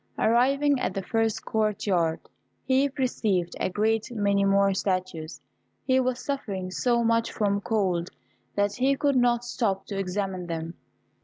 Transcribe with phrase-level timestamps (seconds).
[0.17, 2.19] Arriving at the first court yard,
[2.63, 5.39] he perceived a great many more statues.
[5.85, 8.09] He was suffering so much from cold
[8.55, 10.73] that he could not stop to examine them.